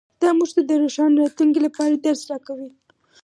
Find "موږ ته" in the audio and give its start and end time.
0.37-0.61